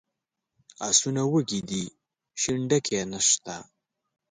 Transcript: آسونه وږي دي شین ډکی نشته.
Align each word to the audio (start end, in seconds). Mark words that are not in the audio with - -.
آسونه 0.87 1.21
وږي 1.31 1.61
دي 1.69 1.83
شین 2.41 2.61
ډکی 2.69 2.99
نشته. 3.11 3.55